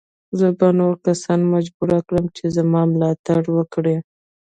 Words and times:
زه 0.39 0.47
به 0.57 0.67
نور 0.79 0.93
کسان 1.05 1.39
مجبور 1.53 1.89
کړم 2.07 2.25
چې 2.37 2.43
زما 2.57 2.81
ملاتړ 2.93 3.41
وکړي. 3.57 3.97